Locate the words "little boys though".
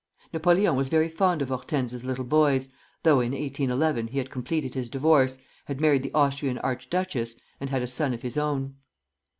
2.03-3.19